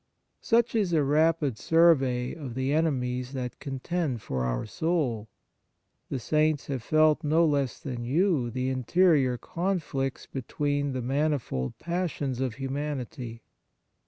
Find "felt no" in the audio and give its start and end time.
6.81-7.45